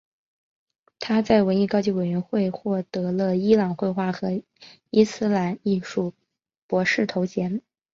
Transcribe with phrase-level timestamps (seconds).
[0.97, 4.31] 他在文艺高级委员会获得了伊朗绘画和
[4.89, 6.15] 伊斯兰艺术
[6.65, 7.61] 博士头衔。